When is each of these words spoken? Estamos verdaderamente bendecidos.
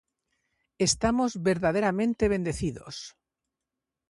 Estamos 0.87 1.31
verdaderamente 1.49 2.23
bendecidos. 2.33 2.95